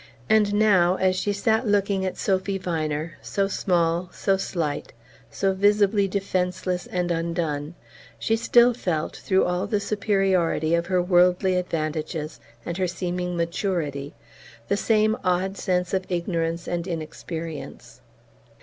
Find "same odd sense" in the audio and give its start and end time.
14.75-15.93